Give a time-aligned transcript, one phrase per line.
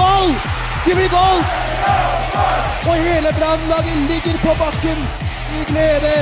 [0.00, 0.28] Goal!
[0.86, 1.40] Det blir goal!
[2.88, 5.00] Og hele brannlaget ligger på bakken
[5.58, 6.14] i glede.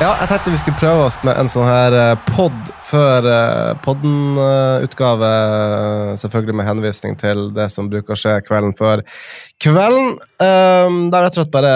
[0.00, 2.56] Ja, jeg tenkte vi skulle prøve oss med en sånn her eh, pod
[2.88, 5.28] før uh, podden-utgave.
[6.18, 9.04] selvfølgelig med henvisning til det som bruker å skje kvelden før
[9.62, 10.16] kvelden.
[10.40, 11.74] Um, jeg tror slett bare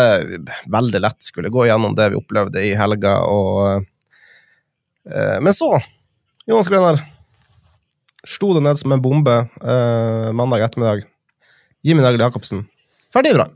[0.72, 3.18] veldig lett skulle gå gjennom det vi opplevde i helga.
[3.28, 3.84] Og,
[5.06, 5.70] eh, men så,
[6.48, 7.04] Jonas Grønner,
[8.28, 11.04] sto det ned som en bombe eh, mandag ettermiddag.
[11.84, 12.64] Jimmy Nagel Jacobsen.
[13.12, 13.48] Ferdig bra.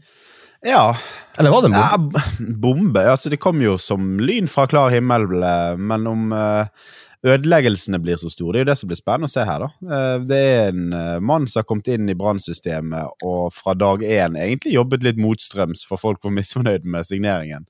[0.66, 0.96] Ja.
[1.38, 2.20] Eller var det en bombe?
[2.20, 3.04] ja bombe.
[3.10, 5.28] Altså, det kom jo som lyn fra klar himmel,
[5.78, 6.66] men om eh,
[7.26, 9.94] ødeleggelsene blir så store, det er jo det som blir spennende å se her, da.
[9.96, 14.04] Eh, Det er en eh, mann som har kommet inn i brannsystemet og fra dag
[14.06, 17.66] én egentlig jobbet litt motstrøms, for folk var misfornøyd med signeringen.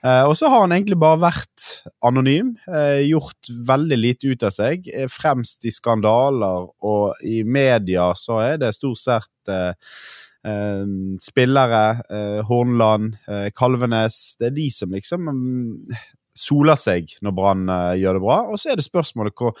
[0.00, 1.66] Eh, og så har han egentlig bare vært
[2.08, 4.88] anonym, eh, gjort veldig lite ut av seg.
[4.88, 9.26] eh, Fremst i skandaler, og i media så er det stort sett
[11.20, 12.00] spillere,
[12.48, 13.18] Hornland,
[13.52, 15.96] Kalvenes Det er de som liksom mm,
[16.32, 17.66] soler seg når Brann
[18.00, 18.38] gjør det bra.
[18.48, 19.52] Og så er det spørsmålet hvor,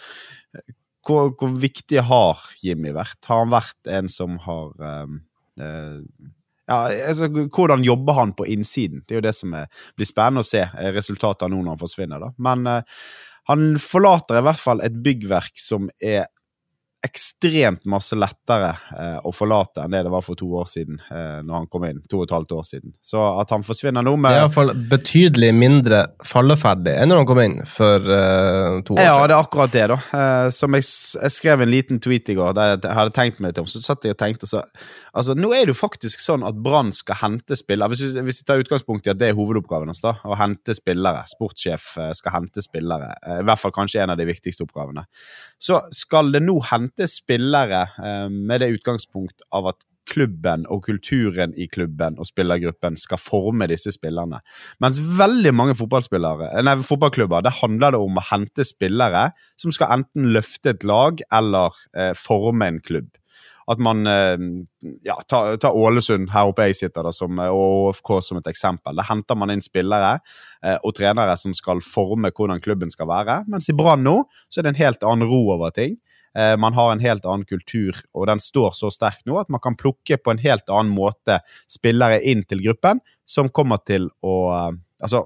[1.04, 3.18] hvor, hvor viktig har Jimmy vært?
[3.28, 6.00] Har han vært en som har eh,
[6.70, 9.02] ja, altså, Hvordan jobber han på innsiden?
[9.06, 9.66] Det er jo det som er,
[9.98, 12.22] blir spennende å se eh, resultatet av nå når han forsvinner.
[12.22, 12.30] da.
[12.38, 13.00] Men eh,
[13.50, 16.28] han forlater i hvert fall et byggverk som er
[17.06, 20.98] ekstremt masse lettere eh, å forlate enn det det var for to år siden.
[21.08, 22.92] Eh, når han kom inn, to og et halvt år siden.
[23.00, 27.28] Så at han forsvinner nå Det med er iallfall betydelig mindre falleferdig enn når han
[27.30, 29.30] kom inn for eh, to år Ja, siden.
[29.32, 29.98] det er akkurat det, da.
[30.20, 30.84] Eh, som jeg,
[31.24, 33.70] jeg skrev en liten tweet i går der jeg hadde tenkt meg litt om.
[33.70, 34.64] Så satt jeg og tenkte så
[35.10, 37.90] Altså, nå er det jo faktisk sånn at Brann skal hente spillere.
[37.90, 40.76] Hvis vi, hvis vi tar utgangspunkt i at det er hovedoppgaven hans, da, å hente
[40.76, 41.24] spillere.
[41.32, 43.08] Sportssjef eh, skal hente spillere.
[43.26, 45.02] Eh, I hvert fall kanskje en av de viktigste oppgavene.
[45.58, 46.60] Så skal det nå
[46.90, 52.96] hentes spillere eh, med det utgangspunkt av at klubben og kulturen i klubben og spillergruppen
[52.98, 54.40] skal forme disse spillerne.
[54.82, 59.30] Mens veldig mange fotballspillere, nei, fotballklubber det handler det om å hente spillere
[59.60, 63.12] som skal enten løfte et lag eller eh, forme en klubb.
[63.70, 64.40] At man eh,
[65.06, 68.50] ja, Ta, ta Ålesund, her oppe jeg sitter, da, som, eh, og OFK som et
[68.50, 68.96] eksempel.
[68.98, 70.16] Der henter man inn spillere
[70.64, 73.44] eh, og trenere som skal forme hvordan klubben skal være.
[73.52, 76.00] Mens i Brann nå så er det en helt annen ro over ting.
[76.38, 79.62] Eh, man har en helt annen kultur, og den står så sterkt nå at man
[79.62, 84.36] kan plukke på en helt annen måte spillere inn til gruppen som kommer til å
[84.54, 85.22] eh, Altså,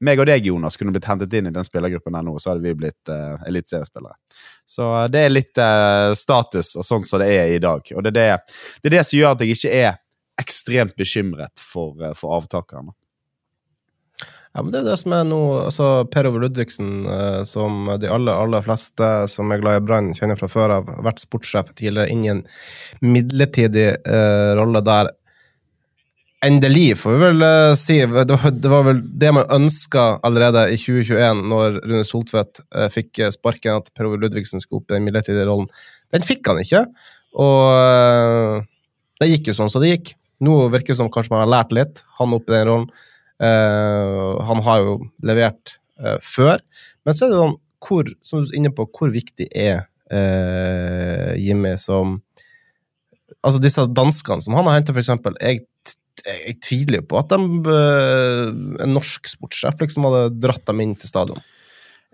[0.00, 2.64] meg og deg, Jonas, kunne blitt hentet inn i den spillergruppen der nå, så hadde
[2.64, 4.16] vi blitt uh, eliteseriespillere.
[4.64, 7.84] Så det er litt eh, status og sånn som det er i dag.
[7.92, 10.00] Og det er det, det er det som gjør at jeg ikke er
[10.40, 12.96] ekstremt bekymret for, for avtakerne.
[14.50, 15.38] Ja, men det er det som er nå
[15.68, 20.10] altså Per Ove Ludvigsen, eh, som de aller, aller fleste som er glad i Brann,
[20.16, 22.42] kjenner fra før av, vært sportssjef tidligere inn i en
[23.04, 25.12] midlertidig eh, rolle der.
[26.42, 28.00] Endelig, får vi vel eh, si.
[28.00, 32.88] Det var, det var vel det man ønska allerede i 2021, når Rune Soltvedt eh,
[32.90, 35.70] fikk sparken, at Per Ove Ludvigsen skulle opp i den midlertidige rollen.
[36.10, 36.82] Den fikk han ikke,
[37.38, 38.66] og eh,
[39.22, 40.16] det gikk jo sånn som det gikk.
[40.42, 42.90] Nå virker det som kanskje man har lært litt, han opp i den rollen.
[43.40, 46.60] Eh, han har jo levert eh, før.
[47.04, 51.32] Men så er det sånn hvor, som du er inne på, hvor viktig er eh,
[51.40, 52.20] Jimmy som
[53.40, 55.32] Altså disse danskene som han har henta, eksempel.
[55.40, 55.62] Jeg,
[56.26, 57.76] jeg tviler jo på at de,
[58.84, 61.40] en norsk sportssjef liksom hadde dratt dem inn til stadion.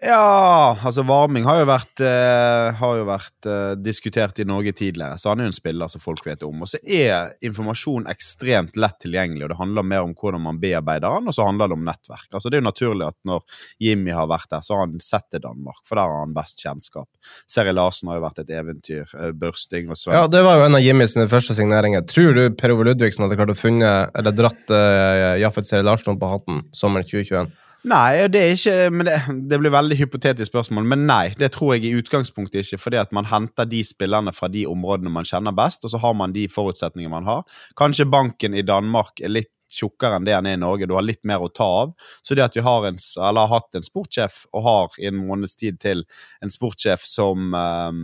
[0.07, 5.19] Ja, altså Varming har jo vært, eh, har jo vært eh, diskutert i Norge tidligere,
[5.19, 6.63] så han er jo en spiller som folk vet om.
[6.63, 11.17] Og så er informasjon ekstremt lett tilgjengelig, og det handler mer om hvordan man bearbeider
[11.17, 12.29] han, og så handler det om nettverk.
[12.31, 15.27] Altså Det er jo naturlig at når Jimmy har vært der, så har han sett
[15.35, 17.11] til Danmark, for der har han best kjennskap.
[17.51, 19.11] Seri Larsen har jo vært et eventyr.
[19.19, 20.15] eh, Børsting og Sven.
[20.21, 22.07] Ja, Det var jo en av Jimmys første signeringer.
[22.07, 26.19] Tror du Per Ove Ludvigsen hadde klart å funne, eller dratt uh, Jaffet Seri Larsen
[26.21, 27.51] på hatten sommeren 2021?
[27.87, 28.73] Nei, det ikke
[29.07, 29.17] det,
[29.47, 31.31] det blir veldig hypotetisk spørsmål, men nei.
[31.39, 35.13] Det tror jeg i utgangspunktet ikke, fordi at man henter de spillerne fra de områdene
[35.15, 37.61] man kjenner best, og så har man de forutsetningene man har.
[37.79, 40.89] Kanskje banken i Danmark er litt tjukkere enn det han er i Norge.
[40.91, 41.95] Du har litt mer å ta av.
[42.27, 45.55] Så det at vi har, en, har hatt en sportssjef, og har i en måneds
[45.59, 46.03] tid til
[46.43, 48.03] en sportssjef som eh,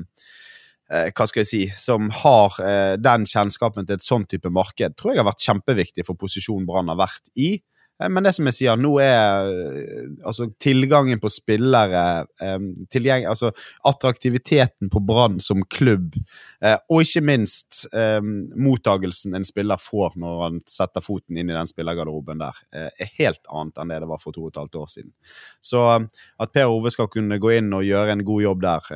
[0.95, 4.95] eh, hva skal jeg si, som har eh, den kjennskapen til et sånn type marked,
[4.95, 7.57] tror jeg har vært kjempeviktig for posisjonen Brann har vært i.
[8.03, 12.05] Eh, Men det som jeg sier, nå er eh, altså, tilgangen på spillere,
[12.43, 12.59] eh,
[12.93, 13.53] tilgjeng, altså,
[13.89, 16.17] attraktiviteten på Brann som klubb,
[16.63, 22.39] og ikke minst mottagelsen en spiller får når han setter foten inn i den spillergarderoben
[22.39, 25.11] der, er helt annet enn det det var for to og et halvt år siden.
[25.59, 28.93] Så at Per Ove skal kunne gå inn og gjøre en god jobb der,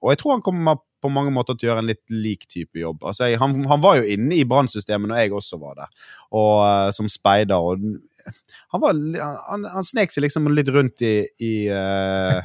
[0.00, 2.80] og jeg tror han kommer på mange måter til å gjøre en litt lik type
[2.80, 3.04] jobb.
[3.08, 6.96] Altså, jeg, han, han var jo inne i brannsystemet når jeg også var der, og
[6.96, 7.56] som speider.
[7.56, 7.84] og
[8.72, 9.00] han, var,
[9.48, 12.40] han, han snek seg liksom litt rundt i, i, uh,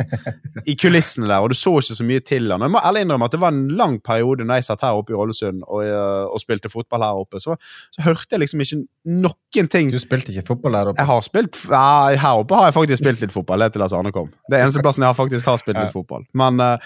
[0.66, 2.66] i kulissene der, og du så ikke så mye til han.
[2.66, 5.16] Jeg må ærlig innrømme at det var en lang periode når jeg satt her oppe
[5.16, 7.58] i Ålesund og, uh, og spilte fotball her oppe, så,
[7.96, 8.82] så hørte jeg liksom ikke
[9.16, 11.02] noen ting Du spilte ikke fotball her oppe?
[11.02, 11.86] jeg har spilt ja,
[12.20, 13.62] Her oppe har jeg faktisk spilt litt fotball.
[13.62, 14.30] Det er til Lars Arne kom.
[14.50, 16.26] Det er eneste plassen jeg har faktisk har spilt litt fotball.
[16.38, 16.78] Men uh,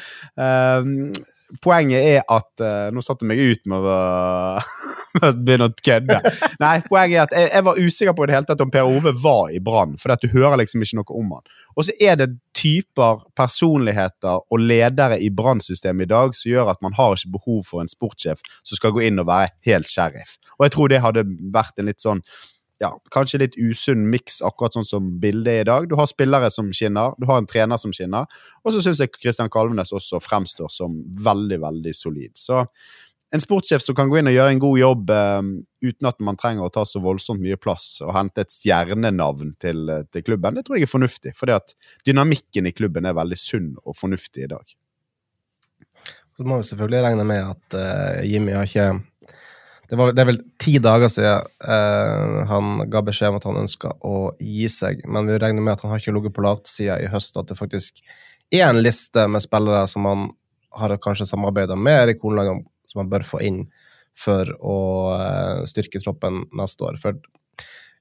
[1.64, 6.20] poenget er at uh, Nå satte jeg meg ut med å begynne å kødde.
[6.62, 9.14] Nei, poenget er at jeg, jeg var usikker på det hele tatt om Per Ove
[9.24, 11.58] var i Brann, for du hører liksom ikke noe om han.
[11.76, 16.82] Og så er det typer personligheter og ledere i Brann-systemet i dag som gjør at
[16.86, 20.38] man har ikke behov for en sportssjef som skal gå inn og være helt sheriff.
[20.60, 22.24] Og jeg tror det hadde vært en litt sånn
[22.80, 25.90] ja, kanskje litt usunn miks, akkurat sånn som bildet er i dag.
[25.92, 28.30] Du har spillere som skinner, du har en trener som skinner,
[28.64, 30.96] og så syns jeg Kristian Kalvenes også fremstår som
[31.26, 32.36] veldig, veldig solid.
[32.40, 32.64] Så
[33.36, 35.50] en sportssjef som kan gå inn og gjøre en god jobb eh,
[35.86, 39.84] uten at man trenger å ta så voldsomt mye plass og hente et stjernenavn til,
[39.94, 41.36] eh, til klubben, det tror jeg er fornuftig.
[41.54, 41.76] at
[42.08, 44.76] dynamikken i klubben er veldig sunn og fornuftig i dag.
[46.38, 49.04] Så må vi selvfølgelig regne med at eh, Jimmy har ikke
[49.90, 53.62] det, var, det er vel ti dager siden eh, han ga beskjed om at han
[53.64, 57.00] ønska å gi seg, men vi regner med at han har ikke ligget på latsida
[57.02, 58.04] i høst, at det faktisk
[58.54, 60.30] er en liste med spillere som han
[60.78, 63.64] har kanskje samarbeida med Erik Hornland om, som han bør få inn
[64.20, 64.80] for å
[65.16, 67.00] eh, styrke troppen neste år.
[67.02, 67.18] For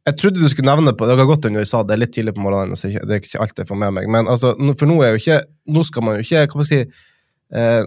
[0.08, 2.34] jeg trodde du skulle nevne på Det har gått under sa det er litt tidlig
[2.36, 4.08] på morgenen, så det er ikke alt jeg får med meg.
[4.12, 6.88] Men altså, for nå er jo ikke Nå skal man jo ikke hva skal jeg
[6.88, 7.06] si,
[7.54, 7.84] eh,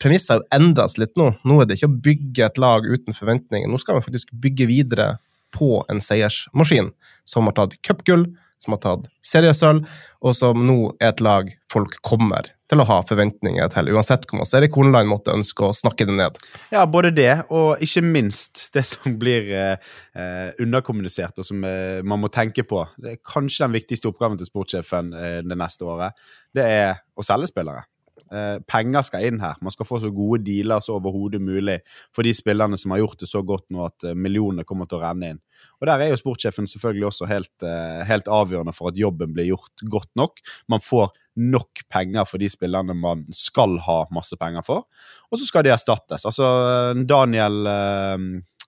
[0.00, 1.30] Premisset har jo endret seg litt nå.
[1.46, 3.70] Nå er det ikke å bygge et lag uten forventninger.
[3.70, 5.10] Nå skal man faktisk bygge videre
[5.56, 6.92] på en seiersmaskin
[7.28, 8.28] som har tatt cupgull,
[8.60, 9.86] som har tatt seriesølv,
[10.20, 14.42] og som nå er et lag folk kommer til å ha forventninger til, uansett hvor
[14.42, 14.76] masse Erik
[15.08, 16.38] måtte ønske å snakke det ned.
[16.70, 19.76] Ja, både det, og ikke minst det som blir eh,
[20.14, 22.84] eh, underkommunisert, og som eh, man må tenke på.
[22.96, 26.14] Det er kanskje den viktigste oppgaven til sportssjefen eh, det neste året.
[26.54, 27.88] Det er å selge spillere.
[28.30, 29.56] Eh, penger skal inn her.
[29.58, 31.80] Man skal få så gode dealer som overhodet mulig
[32.14, 35.00] for de spillerne som har gjort det så godt nå at eh, millionene kommer til
[35.00, 35.40] å renne inn.
[35.80, 39.50] Og Der er jo sportssjefen selvfølgelig også helt, eh, helt avgjørende for at jobben blir
[39.50, 40.38] gjort godt nok.
[40.70, 41.10] Man får
[41.40, 44.86] nok penger for de spillerne man skal ha masse penger for.
[45.32, 46.26] Og så skal de erstattes.
[46.28, 47.66] Altså Daniel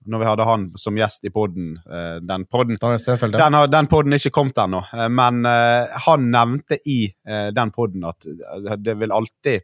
[0.05, 2.45] Når vi hadde han som gjest i podden, eh, den
[3.39, 3.49] ja.
[3.49, 8.03] den, den podden er ikke kommet ennå, eh, men eh, han nevnte i den podden
[8.09, 8.25] at
[8.83, 9.63] det vil alltid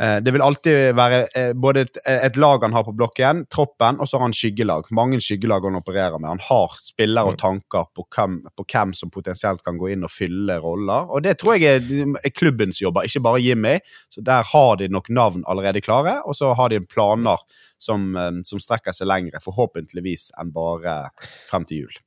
[0.00, 4.08] det vil alltid være eh, både et, et lag han har på blokken, troppen, og
[4.08, 4.88] så har han skyggelag.
[4.96, 6.30] Mange skyggelag han opererer med.
[6.32, 10.12] Han har spillere og tanker på hvem, på hvem som potensielt kan gå inn og
[10.14, 11.10] fylle roller.
[11.12, 13.76] Og det tror jeg er, er klubbens jobber, ikke bare Jimmy.
[14.08, 17.42] Så Der har de nok navn allerede klare, og så har de planer
[17.76, 21.02] som, eh, som strekker seg lengre, forhåpentligvis, enn bare
[21.50, 22.00] frem til jul.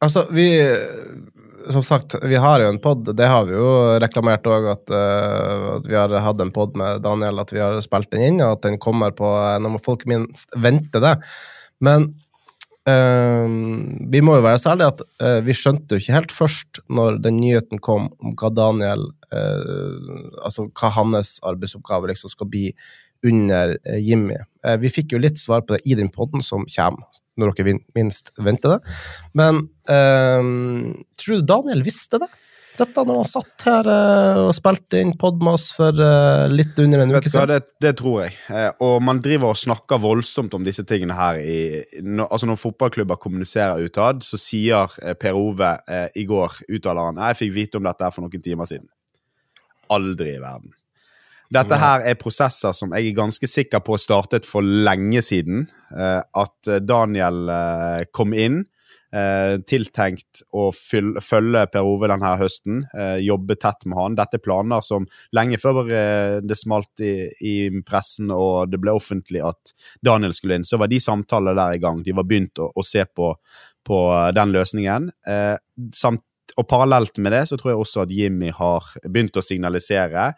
[0.00, 0.48] Altså, vi
[1.70, 3.04] Som sagt, vi har jo en pod.
[3.16, 7.02] Det har vi jo reklamert òg, at, uh, at vi har hatt en pod med
[7.04, 10.06] Daniel, at vi har spilt den inn, og at den kommer på eh, når folk
[10.08, 11.12] minst venter det.
[11.84, 12.08] Men
[12.88, 13.44] uh,
[14.10, 17.36] vi må jo være særlige at uh, vi skjønte jo ikke helt først, når den
[17.44, 22.72] nyheten kom om hva Daniel Altså hva hans arbeidsoppgave liksom skal bli
[23.22, 24.40] under Jimmy.
[24.82, 27.06] Vi fikk jo litt svar på det i den poden som kommer,
[27.40, 28.94] når dere minst venter det.
[29.38, 32.30] Men um, tror du Daniel visste det?
[32.78, 36.78] Dette når han satt her uh, og spilte inn pod med oss for uh, litt
[36.80, 37.50] under en uke siden?
[37.50, 38.36] det, det tror jeg.
[38.54, 41.40] Eh, og man driver og snakker voldsomt om disse tingene her.
[41.42, 46.62] I, når, altså når fotballklubber kommuniserer utad, så sier eh, Per Ove eh, i går
[46.70, 48.88] uttaler han, jeg fikk vite om dette her for noen timer siden.
[49.90, 50.72] Aldri i verden.
[51.50, 55.64] Dette her er prosesser som jeg er ganske sikker på startet for lenge siden.
[55.90, 58.64] Eh, at eh, Daniel eh, kom inn
[59.10, 62.84] tiltenkt å følge Per Ove denne høsten,
[63.18, 64.14] jobbe tett med han.
[64.14, 65.02] Dette er planer som
[65.34, 65.80] lenge før
[66.46, 70.92] det smalt i, i, pressen og det ble offentlig at Daniel skulle inn, så var
[70.94, 72.04] de samtalene der i gang.
[72.06, 73.32] De var begynt å, å se på,
[73.82, 74.00] på
[74.38, 75.10] den løsningen.
[75.90, 76.22] Samt,
[76.54, 80.30] og parallelt med det så tror jeg også at Jimmy har begynt å signalisere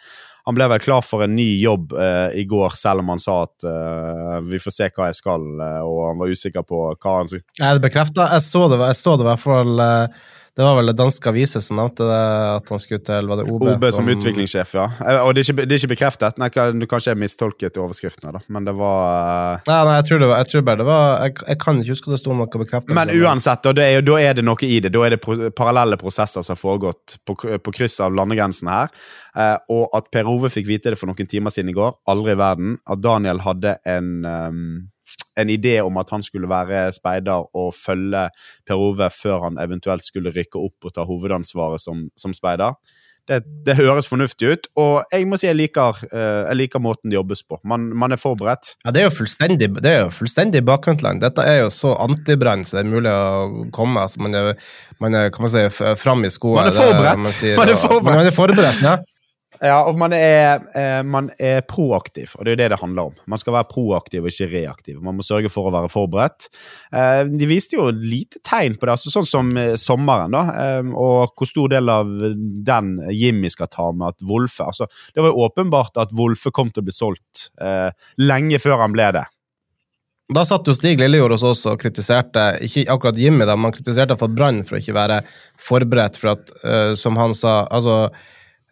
[0.44, 3.42] han ble vel klar for en ny jobb eh, i går, selv om han sa
[3.44, 7.16] at eh, vi får se hva jeg skal, eh, og han var usikker på hva
[7.20, 7.46] han skulle?
[7.61, 10.25] Jeg det, jeg så det i hvert fall eh,
[10.56, 12.16] det var vel det danske aviset som nevnte det,
[12.59, 14.85] at han skulle til var det OB, OB som, som utviklingssjef, ja.
[15.00, 16.37] Eh, og det er ikke, det er ikke bekreftet.
[16.42, 20.28] Nei, du kanskje jeg mistolket overskriftene, da, men det var Nei, nei jeg tror det
[20.28, 22.62] var, jeg tror bare det var Jeg, jeg kan ikke huske at det sto noe
[22.66, 22.92] bekreftet.
[23.00, 24.92] Men uansett, og er, da er det noe i det.
[24.92, 28.92] Da er det pro parallelle prosesser som har foregått på, på kryss av landegrensene her.
[29.32, 32.37] Eh, og at Per Ove fikk vite det for noen timer siden i går, aldri
[32.37, 32.76] i verden.
[32.92, 34.66] At Daniel hadde en um,
[35.39, 38.27] en idé om at han skulle være speider og følge
[38.69, 42.77] Per Ove før han eventuelt skulle rykke opp og ta hovedansvaret som, som speider.
[43.31, 47.12] Det, det, høres fornuftig ut, og jeg må si jeg liker, uh, jeg liker måten
[47.12, 47.61] det jobbes på.
[47.71, 48.73] Man, man, er forberedt.
[48.83, 51.23] Ja, Det er jo fullstendig, det er jo fullstendig bakvendtland.
[51.23, 54.03] Dette er jo så antibrann som det er mulig å komme.
[54.03, 54.59] Altså, man, er,
[54.99, 55.62] man er, kan man si,
[56.03, 56.65] fram i skoene.
[56.65, 57.23] Man er forberedt!
[57.23, 58.19] Man, sier, man er forberedt.
[58.19, 58.97] Man er forberedt ja.
[59.62, 63.11] Ja, og man er, eh, man er, proaktiv, og det er jo det det handler
[63.12, 63.19] om.
[63.31, 64.97] Man skal være proaktiv og ikke reaktiv.
[65.07, 66.49] Man må sørge for å være forberedt.
[66.90, 70.42] Eh, de viste jo lite tegn på det, altså sånn som eh, sommeren, da,
[70.99, 72.11] og hvor stor del av
[72.66, 76.71] den Jimmy skal ta med at Wolfe altså, Det var jo åpenbart at Wolfe kom
[76.73, 77.47] til å bli solgt
[78.21, 79.25] lenge før han ble det.
[80.33, 83.76] Da satt jo Stig Lillejord hos oss og kritiserte ikke akkurat Jimmy, da, men han
[83.76, 85.21] kritiserte for Brann for å ikke være
[85.61, 86.54] forberedt, for at,
[86.99, 88.07] som han sa altså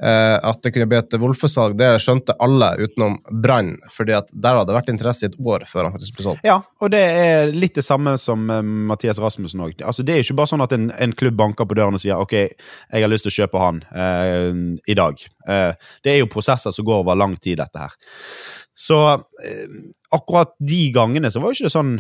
[0.01, 3.75] at det kunne bli et Wolfe-salg, det skjønte alle utenom Brann.
[3.93, 6.47] fordi at der hadde det vært interesse i et år før han faktisk ble solgt.
[6.47, 9.83] Ja, og det er litt det samme som uh, Mathias Rasmussen òg.
[9.85, 12.21] Altså, det er ikke bare sånn at en, en, klubb banker på døren og sier
[12.21, 15.27] ok, jeg har lyst til å kjøpe han uh, i dag.
[15.49, 17.99] Uh, det er jo prosesser som går over lang tid, dette her.
[18.81, 18.97] Så
[20.15, 21.91] akkurat de gangene så var jo ikke det sånn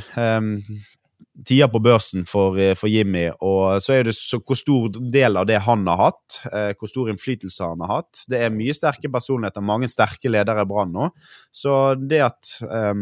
[1.46, 3.28] tida på børsen for, eh, for, Jimmy.
[3.40, 6.90] Og så er det så hvor stor del av det han har hatt, eh, hvor
[6.90, 8.24] stor innflytelse han har hatt.
[8.28, 11.10] Det er mye sterke personligheter, mange sterke ledere i Brann nå.
[11.52, 12.94] Så det at eh,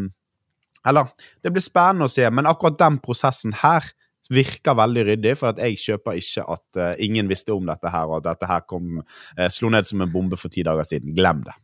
[0.89, 1.09] Eller,
[1.43, 3.83] det blir spennende å se, men akkurat den prosessen her
[4.31, 8.07] virker veldig ryddig, for at jeg kjøper ikke at uh, ingen visste om dette her,
[8.09, 11.17] og at dette her kom, uh, slo ned som en bombe for ti dager siden.
[11.19, 11.57] Glem det.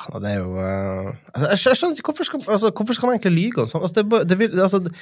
[0.00, 3.18] Ja, det er jo uh, jeg, jeg, skjønner ikke hvorfor skal, altså, hvorfor skal man
[3.18, 3.84] egentlig lyge om sånt?
[3.84, 4.92] Altså, det, det, vil, altså, det,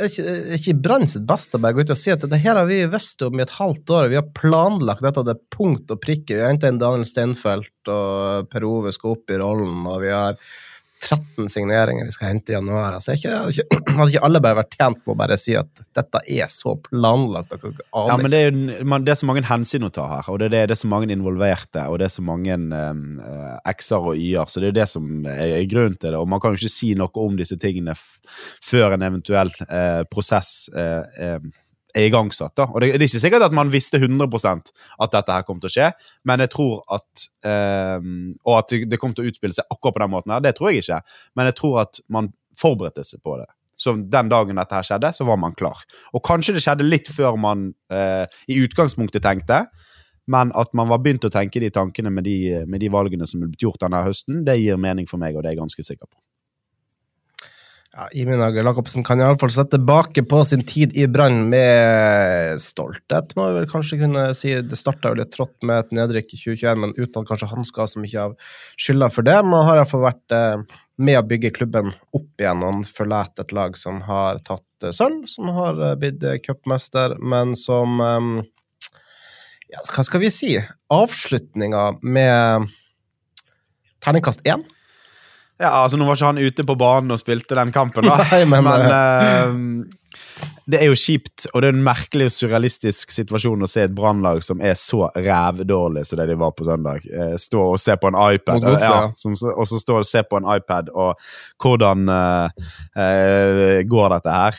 [0.00, 2.70] er ikke, ikke Brann sitt beste å gå ut og si at dette her har
[2.70, 4.08] vi visst om i et halvt år.
[4.12, 6.32] Vi har planlagt dette til punkt og prikke.
[6.32, 10.14] Vi har hentet inn Daniel Steinfeld, og Per Ove skal opp i rollen, og vi
[10.14, 10.40] har
[11.02, 12.96] 13 signeringer vi skal hente i januar.
[12.96, 13.32] Altså, ikke,
[13.92, 17.54] hadde ikke alle bare vært tjent på å bare si at dette er så planlagt?
[17.92, 20.50] Ja, men det er, man, det er, så mange hensyn å ta her, og det
[20.50, 23.04] er, det er så mange involverte, og det er så mange um,
[23.76, 26.20] x-er og y-er, så det er det som er, er grunnen til det.
[26.20, 30.70] Og man kan jo ikke si noe om disse tingene før en eventuell uh, prosess
[30.74, 31.38] uh, uh,
[31.96, 32.54] er igangsatt.
[32.56, 32.68] da.
[32.70, 34.28] Og det, det, er ikke sikkert at man visste 100
[35.00, 35.90] at dette her kom til å skje,
[36.28, 38.08] men jeg tror at eh,
[38.44, 40.72] Og at det kom til å utspille seg akkurat på den måten her, det tror
[40.72, 41.00] jeg ikke.
[41.36, 43.48] Men jeg tror at man forberedte seg på det.
[43.76, 45.82] Så den dagen dette her skjedde, så var man klar.
[46.16, 49.66] Og kanskje det skjedde litt før man eh, i utgangspunktet tenkte,
[50.32, 53.44] men at man var begynt å tenke de tankene med de, med de valgene som
[53.44, 56.08] ble gjort denne høsten, det gir mening for meg, og det er jeg ganske sikker
[56.08, 56.16] på.
[57.96, 63.30] Ja, Imin Hager Jacobsen kan iallfall sette tilbake på sin tid i Brann med stolthet,
[63.38, 64.52] må vi vel kanskje kunne si.
[64.60, 67.86] Det starta litt trått med et nedrykk i 2021, men uten at kanskje han skal
[67.86, 68.36] ha så mye av
[68.76, 69.38] skylda for det.
[69.48, 70.76] Man har iallfall vært eh,
[71.08, 75.24] med å bygge klubben opp igjen, han forlater et lag som har tatt eh, sølv,
[75.32, 77.96] som har eh, blitt cupmester, men som
[79.72, 80.52] ja, Hva skal vi si?
[80.92, 82.68] Avslutninga med
[84.04, 84.68] terningkast én
[85.56, 88.18] ja, altså Nå var ikke han ute på banen og spilte den kampen, da.
[88.32, 93.12] Nei, men, men uh, det er jo kjipt, og det er en merkelig og surrealistisk
[93.14, 97.06] situasjon å se et brannlag som er så rævdårlig som det de var på søndag,
[97.08, 98.66] uh, stå og se på en iPad.
[98.68, 101.14] og, ja, som, og så stå og se på en iPad, og
[101.62, 104.58] hvordan uh, går dette her?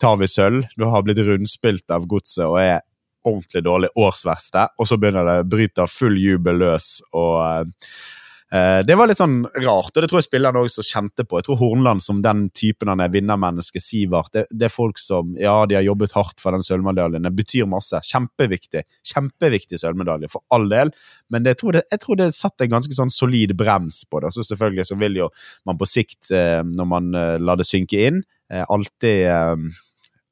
[0.00, 0.64] tar vi sølv?
[0.78, 2.80] Du har blitt rundspilt av Godset og er
[3.28, 6.94] ordentlig dårlig årsverste, og så begynner det å bryte full jubel løs.
[7.12, 8.19] og Eh,
[8.50, 11.38] det var litt sånn rart, og det tror jeg spillerne også kjente på.
[11.38, 15.36] Jeg tror Hornland, som den typen han er, vinnermenneske, Sivert, det, det, er folk som
[15.38, 17.28] ja, de har jobbet hardt for den sølvmedaljen.
[17.28, 18.00] Det betyr masse.
[18.10, 18.82] Kjempeviktig.
[19.12, 20.90] Kjempeviktig sølvmedalje, for all del.
[21.30, 24.18] Men det, jeg, tror det, jeg tror det satt en ganske sånn solid brems på
[24.18, 24.32] det.
[24.32, 25.30] Og så selvfølgelig så vil jo
[25.70, 29.28] man på sikt, eh, når man eh, lar det synke inn, alltid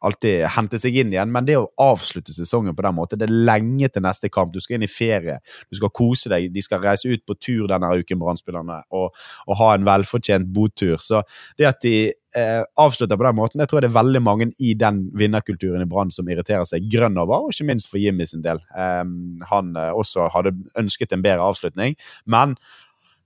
[0.05, 3.35] alltid hente seg inn igjen, men det å avslutte sesongen på den måten Det er
[3.49, 4.52] lenge til neste kamp.
[4.52, 5.38] Du skal inn i ferie,
[5.71, 6.50] du skal kose deg.
[6.55, 9.11] De skal reise ut på tur denne uken, Brann-spillerne, og,
[9.47, 10.99] og, ha en velfortjent botur.
[11.02, 11.23] Så
[11.59, 14.75] det at de eh, avslutter på den måten, jeg tror det er veldig mange i
[14.78, 18.45] den vinnerkulturen i Brann som irriterer seg grønn over, og ikke minst for Jimmy sin
[18.47, 18.62] del.
[18.76, 19.07] Eh,
[19.52, 22.59] han eh, også hadde ønsket en bedre avslutning, men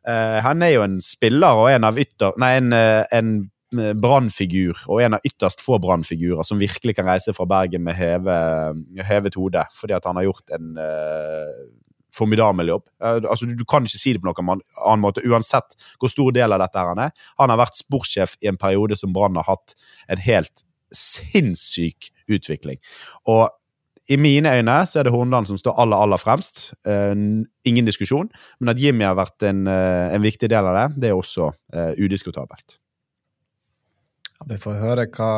[0.03, 2.35] Uh, han er jo en spiller og en av ytter...
[2.43, 3.29] Nei, en, eh, en
[3.73, 8.35] brannfigur, og en av ytterst få brannfigurer, som virkelig kan reise fra Bergen med heve,
[9.09, 11.63] hevet hode, fordi at han har gjort en uh,
[12.15, 12.85] formidabel jobb.
[13.03, 16.35] Uh, altså, du, du, kan ikke si det på noen annen måte, uansett hvor stor
[16.37, 17.17] del av dette han er.
[17.41, 19.77] Han har vært sportssjef i en periode som Brann har hatt
[20.13, 22.81] en helt sinnssyk utvikling.
[23.31, 23.49] Og
[24.11, 26.73] i mine øyne så er det Hornland som står aller aller fremst.
[26.87, 28.31] Uh, ingen diskusjon.
[28.61, 31.53] Men at Jimmy har vært en, uh, en, viktig del av det, det er også
[31.53, 32.82] uh, udiskutabelt.
[34.49, 35.33] Vi får høre hva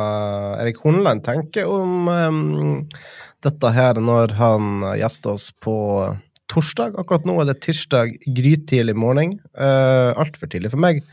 [0.61, 2.79] Erik Hornland tenker om um,
[3.45, 5.75] dette her når han gjester oss på
[6.51, 6.97] torsdag.
[6.99, 9.37] Akkurat nå er det tirsdag grytidlig morgen.
[9.57, 11.03] Uh, Altfor tidlig for meg.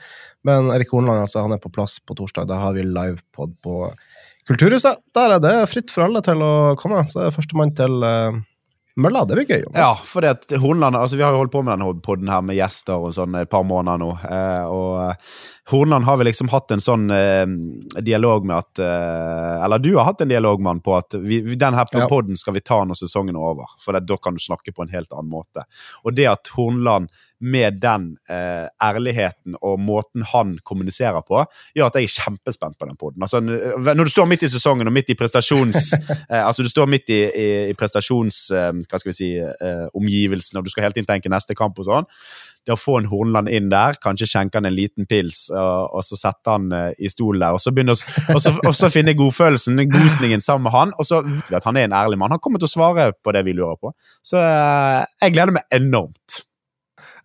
[0.46, 2.49] Men Erik Hornland altså, han er på plass på torsdag.
[2.50, 3.92] Da har vi livepod på
[4.49, 4.99] Kulturhuset.
[5.14, 7.04] Der er det fritt for alle til å komme.
[7.11, 8.40] Så det er førstemann til uh,
[8.96, 9.25] mølla.
[9.25, 9.62] Det blir gøy.
[9.62, 9.78] Jonas.
[9.78, 13.00] Ja, for Hornland, altså, vi har jo holdt på med denne podden her med gjester
[13.00, 14.11] og sånn et par måneder nå.
[14.28, 17.46] Eh, og Hornland har vi liksom hatt en sånn eh,
[18.02, 21.40] dialog med at eh, Eller du har hatt en dialog med han på at vi,
[21.54, 22.08] den her ja.
[22.11, 23.76] podden skal vi ta når sesongen er over.
[23.82, 25.66] For det, da kan du snakke på en helt annen måte.
[26.02, 31.42] Og det at Hornland med den eh, ærligheten og måten han kommuniserer på,
[31.76, 33.26] gjør at jeg er kjempespent på den poden.
[33.26, 35.92] Altså, når du står midt i sesongen og midt i prestasjons...
[36.30, 38.44] eh, altså Du står midt i, i, i prestasjons...
[38.54, 41.78] Eh, hva skal vi si eh, Omgivelsene, og du skal hele tiden tenke neste kamp
[41.82, 42.11] og sånn
[42.66, 46.04] det å få en Hornland inn der, kanskje skjenke han en liten pils, og, og
[46.06, 47.99] så sette han uh, i stolen der, og så, begynne å,
[48.37, 51.66] og så, og så finne godfølelsen, gosningen sammen med han, og så vet vi at
[51.66, 52.34] han er en ærlig mann.
[52.34, 53.90] Han kommer til å svare på det vi lurer på.
[54.26, 56.42] Så uh, jeg gleder meg enormt.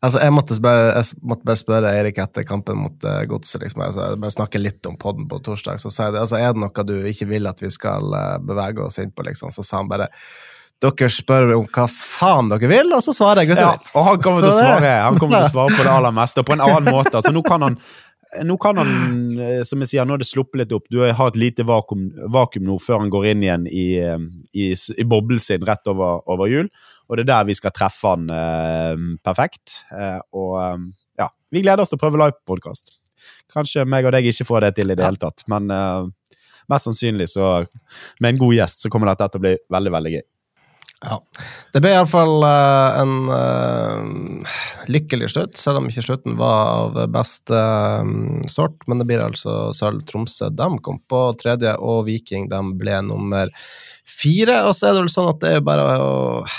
[0.05, 3.63] Altså, jeg måtte, bare, jeg måtte bare spørre Eirik etter kampen mot uh, Godset.
[3.63, 3.81] Liksom.
[3.81, 5.81] Altså, jeg bare snakke litt om podden på torsdag.
[5.81, 8.85] Så sa jeg altså, er det noe du ikke vil at vi skal uh, bevege
[8.85, 9.49] oss inn på, liksom?
[9.53, 10.11] Så sa han bare
[10.77, 14.43] dere spør om hva faen dere vil, og så svarer jeg Ja, og han kommer,
[14.45, 16.61] til å svare, han kommer til å svare på det aller meste, og på en
[16.67, 17.15] annen måte.
[17.17, 17.79] Altså, nå kan han
[18.43, 18.89] nå kan han,
[19.39, 20.85] eh, som jeg sier, nå er det sluppet litt opp.
[20.91, 23.87] Du har et lite vakuum, vakuum nå før han går inn igjen i,
[24.51, 26.67] i, i boblen sin rett over, over, jul.
[27.07, 29.81] Og det er der vi skal treffe han eh, perfekt.
[29.95, 30.87] Eh, og eh,
[31.23, 32.97] ja, vi gleder oss til å prøve livepodkast.
[33.53, 36.07] Kanskje meg og deg ikke får det til i det hele tatt, men eh,
[36.71, 37.59] mest sannsynlig så
[38.19, 40.25] med en god gjest så kommer dette til å bli veldig, veldig gøy.
[41.05, 41.19] Ja.
[41.73, 44.55] Det ble iallfall uh, en uh,
[44.89, 47.59] lykkelig slutt, selv om ikke slutten var av beste
[48.01, 48.79] um, sort.
[48.89, 50.01] Men det blir altså sølv.
[50.09, 53.53] Tromsø de kom på tredje, og Viking de ble nummer
[54.09, 54.63] fire.
[54.65, 56.57] Og så er det vel sånn at det er bare å uh,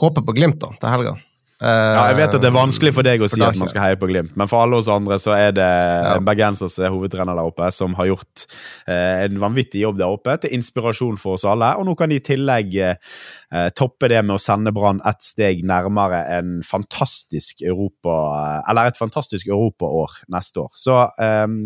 [0.00, 1.16] håpe på Glimt da, til helga.
[1.58, 3.98] Ja, jeg vet at det er vanskelig for deg å si at man skal heie
[3.98, 6.12] på Glimt, men for alle oss andre så er det ja.
[6.22, 8.44] Bergensers hovedtrener der oppe som har gjort
[8.86, 11.72] eh, en vanvittig jobb der oppe, til inspirasjon for oss alle.
[11.80, 15.66] Og nå kan de i tillegg eh, toppe det med å sende Brann ett steg
[15.66, 18.14] nærmere en fantastisk Europa,
[18.70, 20.70] eller et fantastisk europaår neste år.
[20.78, 21.60] Så um,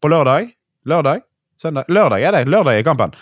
[0.00, 0.48] på lørdag
[0.84, 1.22] Lørdag?
[1.60, 1.88] Søndag?
[1.88, 2.44] Lørdag er det.
[2.52, 3.14] Lørdag i kampen.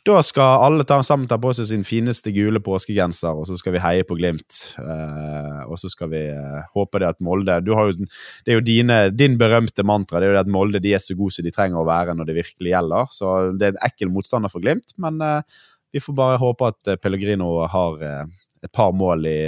[0.00, 3.74] Da skal alle ta, sammen ta på seg sin fineste gule påskegenser, og så skal
[3.74, 4.60] vi heie på Glimt.
[4.80, 8.98] Eh, og så skal vi eh, håpe det at Molde jo, Det er jo dine,
[9.12, 10.22] din berømte mantra.
[10.22, 12.16] Det er jo det at Molde de er så gode som de trenger å være
[12.16, 13.12] når det virkelig gjelder.
[13.12, 15.60] Så det er en ekkel motstander for Glimt, men eh,
[15.92, 19.40] vi får bare håpe at Pellegrino har et par mål i,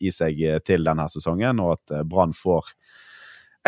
[0.00, 2.72] i, seg til denne sesongen, og at Brann får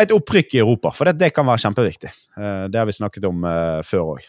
[0.01, 0.89] et opprykk i Europa.
[0.97, 2.09] For det, det kan være kjempeviktig.
[2.33, 3.45] Det har vi snakket om
[3.85, 4.25] før òg.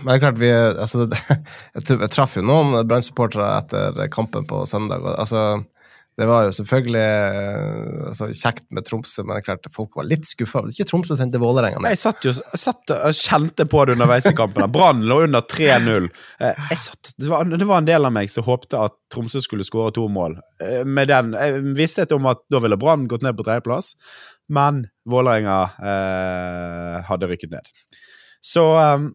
[0.00, 1.06] Men det er klart vi, altså,
[1.76, 5.04] jeg, traff jo noen Brann-supportere etter kampen på søndag.
[5.04, 5.62] og altså,
[6.18, 10.08] Det var jo selvfølgelig eh, altså, kjekt med Tromsø, men det er klart folk var
[10.10, 10.64] litt skuffa.
[10.70, 11.94] Ikke Tromsø sendte Vålerenga ned.
[11.94, 14.66] Jeg satt jo jeg satt og kjente på det underveis i kampen.
[14.74, 16.10] Brann lå under 3-0.
[16.42, 16.62] Eh,
[17.22, 20.40] det var en del av meg som håpte at Tromsø skulle skåre to mål.
[20.62, 21.34] Eh, med den
[21.78, 23.94] visshet om at da ville Brann gått ned på tredjeplass,
[24.50, 27.76] men Vålerenga eh, hadde rykket ned.
[28.44, 29.12] Så um,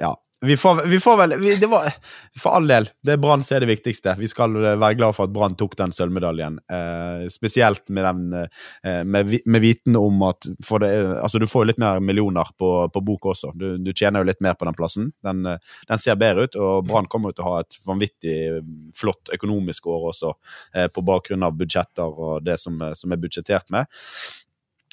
[0.00, 0.16] ja.
[0.42, 1.92] Vi får, vi får vel vi, det var,
[2.38, 4.14] For all del, det er Brann som er det viktigste.
[4.16, 6.56] Vi skal eh, være glad for at Brann tok den sølvmedaljen.
[6.64, 8.48] Eh, spesielt med, den,
[8.80, 12.72] eh, med, med viten om at det, altså Du får jo litt mer millioner på,
[12.88, 13.52] på bok også.
[13.52, 15.12] Du, du, tjener jo litt mer på den plassen.
[15.20, 18.36] Den, eh, den ser bedre ut, og Brann kommer jo til å ha et vanvittig
[18.96, 20.36] flott økonomisk år også,
[20.72, 23.92] eh, på bakgrunn av budsjetter og det som, som er budsjettert med.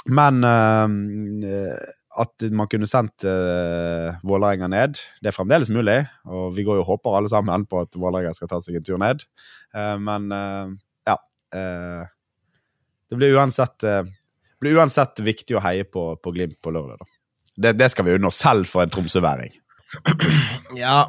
[0.05, 5.99] Men eh, at man kunne sendt uh, Vålerenga ned, det er fremdeles mulig.
[6.25, 8.87] Og vi går jo og håper alle sammen på at Vålerenga skal ta seg en
[8.87, 9.25] tur ned.
[9.75, 10.31] Uh, men
[11.07, 11.17] ja.
[11.51, 13.85] det blir uansett,
[14.61, 17.03] blir uansett viktig å heie på, på Glimt på lørdag.
[17.03, 17.13] Da.
[17.57, 19.55] Det, det skal vi unne oss selv for en tromsøværing.
[20.77, 21.05] Ja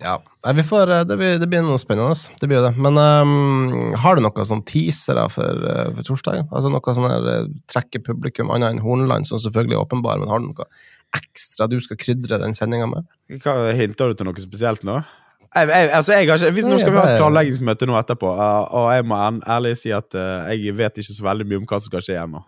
[0.00, 0.16] ja.
[0.46, 2.14] Nei, får, eh, det, blir, det, blir, noe spennende.
[2.40, 2.72] Det blir det.
[2.78, 6.46] Men um, har du noen sånn teasere for, uh, for torsdag?
[6.46, 10.42] Altså noe sånn her uh, publikum, annet enn Hornland, som selvfølgelig er åpenbar, men har
[10.42, 10.68] du noe
[11.16, 13.06] ekstra du skal krydre den sendinga med?
[13.42, 15.00] Hva, hinter du til noe spesielt nå?
[15.46, 18.88] Jeg, jeg, altså jeg ikke, hvis Nå skal vi ha et planleggingsmøte nå etterpå, og
[18.92, 20.16] jeg må ærlig si at
[20.50, 22.42] jeg vet ikke så veldig mye om hva som skal skje ennå.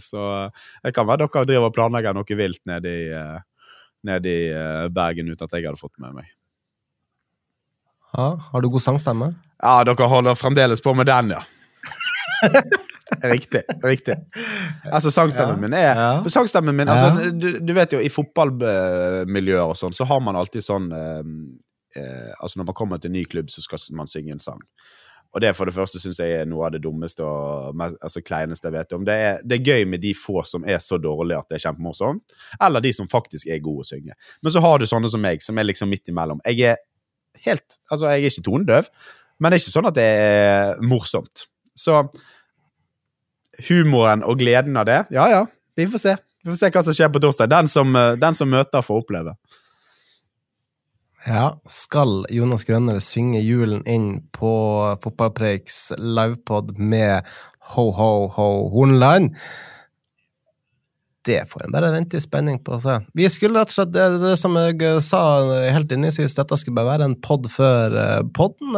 [0.00, 0.22] Så
[0.86, 3.10] det kan være dere driver og planlegger noe vilt nede i,
[4.08, 4.38] ned i
[4.94, 6.30] Bergen uten at jeg hadde fått med meg.
[8.16, 9.34] Ja, Har du god sangstemme?
[9.62, 11.42] Ja, dere holder fremdeles på med den, ja.
[13.32, 13.62] riktig.
[13.84, 14.16] riktig.
[14.92, 15.60] Altså, Sangstemmen ja.
[15.60, 16.24] min er ja.
[16.28, 20.64] Sangstemmen min, altså, du, du, vet jo, i fotballmiljøer og sånn, så har man alltid
[20.64, 21.22] sånn eh,
[22.00, 24.62] eh, Altså, når man kommer til en ny klubb, så skal man synge en sang.
[25.34, 28.70] Og det for det første syns jeg er noe av det dummeste og altså, kleineste
[28.70, 29.06] jeg vet om.
[29.06, 31.64] Det er, det er, gøy med de få som er så dårlige at det er
[31.66, 34.14] kjempemorsomt, eller de som faktisk er gode å synge.
[34.42, 36.42] Men så har du sånne som meg, som er liksom midt imellom.
[36.46, 36.78] Jeg er
[37.46, 38.88] helt Altså, jeg er ikke tonedøv,
[39.38, 41.48] men det er ikke sånn at det er morsomt.
[41.78, 42.04] Så
[43.68, 45.42] humoren og gleden av det, ja ja,
[45.78, 46.16] vi får se.
[46.44, 47.50] Vi får se hva som skjer på torsdag.
[47.50, 49.36] Den som, eh, den som møter, får oppleve.
[51.24, 54.50] Ja, skal Jonas Grønner synge julen inn på
[55.00, 57.24] Fotballpreiks livepod med
[57.72, 59.32] Ho Ho Ho Hornland?
[61.24, 62.98] Det får en bare vente i spenning på å se.
[63.16, 65.22] Vi skulle rett og slett, det, det som jeg sa
[65.72, 68.76] helt innledningsvis, dette skulle bare være en pod før uh, podden.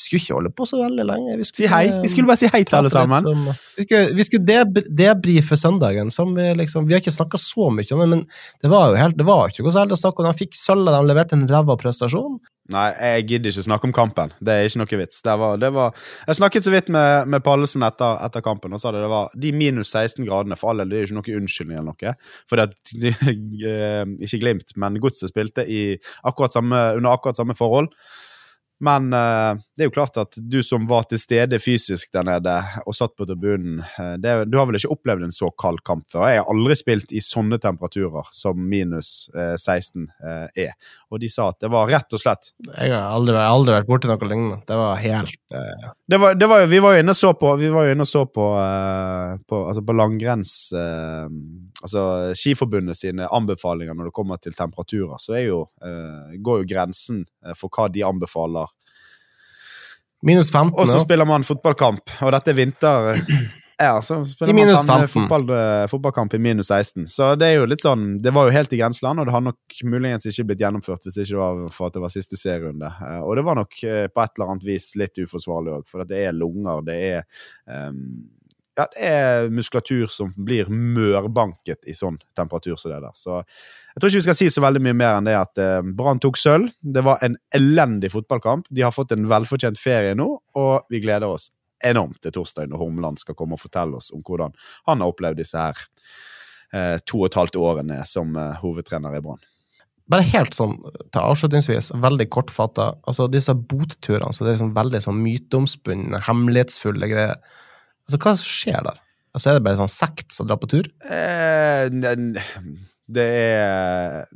[0.00, 1.34] Jeg skulle ikke holde på så veldig lenge.
[1.36, 1.84] Vi skulle, si hei.
[2.00, 3.26] Vi skulle bare si hei til alle sammen.
[3.28, 6.12] Om, vi skulle, vi skulle debrife søndagen.
[6.14, 8.24] Som vi, liksom, vi har ikke snakka så mye om det, men
[8.64, 10.30] det var jo helt, det var ikke noe særlig å snakke om.
[10.30, 12.40] De fikk sølv, de leverte en ræva prestasjon.
[12.70, 14.32] Nei, jeg gidder ikke snakke om kampen.
[14.38, 15.22] Det er ikke noe vits.
[15.26, 15.96] Det var, det var...
[16.28, 19.34] Jeg snakket så vidt med, med Pallesen etter, etter, kampen og sa det, det var
[19.42, 20.58] de minus 16 gradene.
[20.60, 22.14] For all del, det er jo ikke noe unnskyldning eller noe.
[22.50, 22.68] For det,
[23.02, 23.14] de,
[23.66, 25.82] eh, ikke Glimt, men Godset spilte i
[26.26, 27.90] akkurat samme, under akkurat samme forhold.
[28.80, 32.54] Men uh, det er jo klart at du som var til stede fysisk der nede
[32.86, 36.24] og satt på tribunen, uh, du har vel ikke opplevd en så kald kamp før?
[36.32, 40.08] Jeg har aldri spilt i sånne temperaturer som minus uh, 16
[40.56, 40.72] er.
[41.12, 44.08] Og de sa at det var rett og slett Jeg har aldri, aldri vært borti
[44.08, 44.60] noe lignende.
[44.66, 45.36] Det var helt
[46.10, 48.04] det var, det var, Vi var jo inne og så på Vi var jo inne
[48.06, 48.44] og så på,
[49.50, 50.54] på, altså på langrenns
[51.80, 52.02] Altså
[52.36, 55.62] Skiforbundet sine anbefalinger når det kommer til temperaturer, så jo,
[56.44, 57.22] går jo grensen
[57.56, 58.68] for hva de anbefaler
[60.22, 60.74] Minus 15.
[60.76, 63.10] Og så spiller man fotballkamp, og dette er vinter.
[63.80, 67.06] Ja, så spiller I man Fotball, eh, fotballkamp i minus 16.
[67.06, 69.40] Så det er jo litt sånn Det var jo helt i grenseland, og det har
[69.40, 72.90] nok muligens ikke blitt gjennomført hvis det ikke var for at det var siste serierunde.
[73.00, 76.04] Eh, og det var nok eh, på et eller annet vis litt uforsvarlig òg, for
[76.04, 77.24] det er lunger, det er
[77.88, 78.04] um,
[78.78, 83.14] ja, det er muskulatur som blir mørbanket i sånn temperatur som det der.
[83.18, 85.80] Så jeg tror ikke vi skal si så veldig mye mer enn det at eh,
[85.96, 86.70] Brann tok sølv.
[86.80, 88.70] Det var en elendig fotballkamp.
[88.70, 91.50] De har fått en velfortjent ferie nå, og vi gleder oss
[91.84, 94.52] enormt til torsdag når Hormeland skal komme og fortelle oss om hvordan
[94.88, 95.78] han har opplevd disse her
[96.76, 99.42] eh, to og et halvt årene som eh, hovedtrener i Brann.
[100.10, 102.88] Bare helt sånn til avslutningsvis, veldig kortfatta.
[103.06, 107.36] Altså, disse botturene, så det er liksom veldig sånn myteomspunne, hemmelighetsfulle greier
[108.10, 109.00] Altså, Hva skjer der?
[109.30, 110.90] Altså, Er det bare sånn sekt som drar på tur?
[111.06, 111.86] Eh,
[113.10, 114.26] det er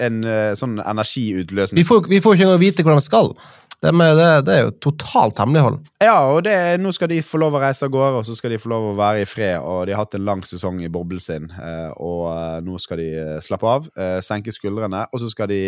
[0.00, 1.80] en eh, sånn energiutløsning.
[1.80, 3.34] Vi får, vi får ikke engang vite hvor de skal.
[3.80, 5.78] Det, med, det, det, er jo totalt hemmelighold.
[6.04, 8.52] Ja, og det, nå skal de få lov å reise av gårde, og så skal
[8.52, 9.56] de få lov å være i fred.
[9.64, 13.00] Og de har hatt en lang sesong i boblen sin, eh, og eh, nå skal
[13.00, 13.10] de
[13.44, 13.88] slappe av,
[14.24, 15.62] senke skuldrene, og så skal de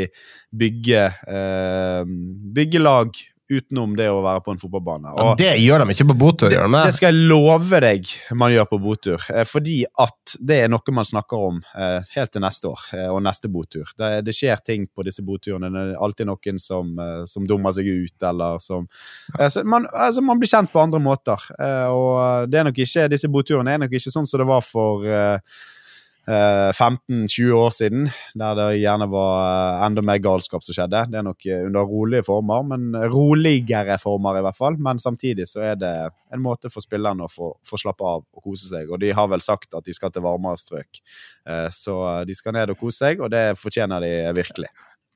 [0.52, 1.06] bygge,
[2.56, 3.16] bygge lag
[3.50, 5.12] utenom det å være på en fotballbane.
[5.18, 6.52] Og det gjør de ikke på botur?
[6.52, 9.26] Det, det, skal jeg love deg man gjør på botur.
[9.32, 13.08] Eh, fordi at det er noe man snakker om eh, helt til neste år eh,
[13.10, 13.90] og neste botur.
[13.98, 15.72] Det, det, skjer ting på disse boturene.
[15.74, 16.94] Det er alltid noen som,
[17.28, 18.86] som dummer seg ut, eller som
[19.68, 21.44] man, altså man, blir kjent på andre måter.
[21.92, 25.06] Og det er nok ikke, disse boturene er nok ikke sånn som det var for
[26.26, 31.00] 15-20 eh, år siden, der det gjerne var eh, enda mer galskap som skjedde.
[31.10, 34.78] Det er nok eh, under rolige former, men roligere former i hvert fall.
[34.78, 35.92] Men samtidig så er det
[36.32, 38.92] en måte for spillerne å få, få slappe av og kose seg.
[38.92, 41.02] Og de har vel sagt at de skal til varmere strøk,
[41.74, 44.70] så de skal ned og kose seg, og det fortjener de virkelig.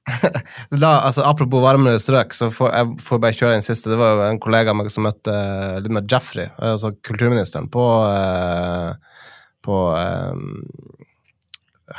[0.82, 3.90] da, altså, apropos varmere strøk, så får jeg får bare kjøre inn siste.
[3.92, 5.36] Det var jo en kollega av meg som møtte
[6.10, 7.86] Jeffrey, altså kulturministeren, på
[9.66, 10.34] på eh,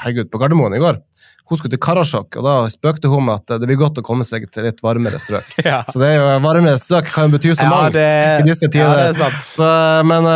[0.04, 1.00] Herregud, på Gardermoen i går.
[1.48, 4.26] Hun skulle til Karasjok, og da spøkte hun med at det blir godt å komme
[4.28, 5.54] seg til litt varmere strøk.
[5.68, 5.78] Ja.
[5.88, 8.68] Så det er jo varmere strøk kan jo bety så Ja, mangt det- i disse
[8.68, 8.84] tider.
[8.84, 9.40] ja, det er sant.
[9.48, 9.70] Så,
[10.10, 10.28] men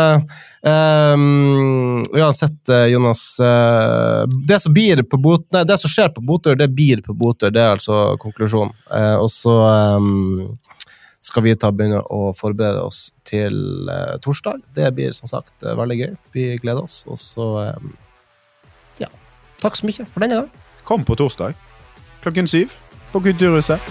[0.64, 6.24] ehm, uansett, eh, Jonas eh, Det som blir på bot, nei, det som skjer på
[6.24, 7.52] Botør, det blir på Botør.
[7.52, 8.72] Det er altså konklusjonen.
[8.88, 9.52] Uh, og så
[9.98, 10.58] um,
[11.22, 14.64] skal vi ta begynne å forberede oss til uh, torsdag.
[14.74, 16.14] Det blir som sagt uh, veldig gøy.
[16.32, 17.02] Vi gleder oss.
[17.08, 17.76] Og så ja.
[19.62, 20.50] Takk så mye for denne gang.
[20.86, 21.54] Kom på torsdag
[22.22, 22.72] klokken syv
[23.12, 23.82] på Kulturhuset.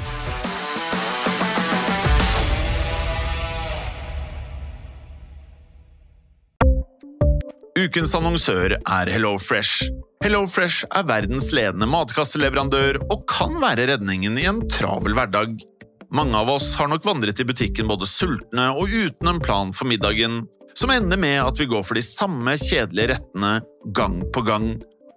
[7.82, 9.90] Ukens annonsør er HelloFresh.
[10.22, 15.58] HelloFresh er verdens ledende matkasseleverandør og kan være redningen i en travel hverdag.
[16.12, 19.90] Mange av oss har nok vandret i butikken både sultne og uten en plan for
[19.90, 20.44] middagen,
[20.78, 23.58] som ender med at vi går for de samme kjedelige rettene
[23.96, 24.74] gang på gang.